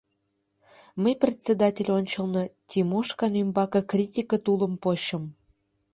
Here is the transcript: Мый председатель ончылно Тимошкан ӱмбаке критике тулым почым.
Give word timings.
Мый 1.01 1.15
председатель 1.21 1.91
ончылно 1.97 2.43
Тимошкан 2.69 3.33
ӱмбаке 3.41 3.81
критике 3.91 4.37
тулым 4.45 4.73
почым. 4.83 5.23